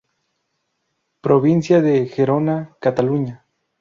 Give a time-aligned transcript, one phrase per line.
[1.21, 3.45] Provincia de Gerona, Cataluña.